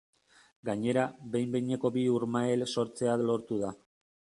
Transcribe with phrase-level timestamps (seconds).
[0.69, 1.03] Gainera
[1.37, 3.77] behin-behineko bi urmael sortzea lortu da.